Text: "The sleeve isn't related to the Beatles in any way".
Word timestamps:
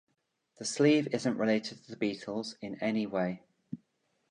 "The 0.57 0.65
sleeve 0.65 1.09
isn't 1.13 1.37
related 1.37 1.83
to 1.85 1.91
the 1.91 1.95
Beatles 1.95 2.55
in 2.59 2.73
any 2.81 3.05
way". 3.05 3.43